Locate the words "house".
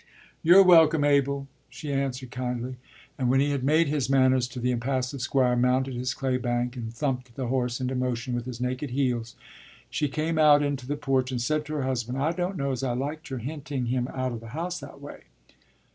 14.57-14.79